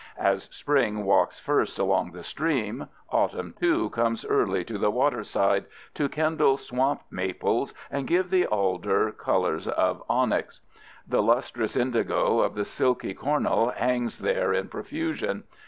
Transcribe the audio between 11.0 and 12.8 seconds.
The lustrous indigo of the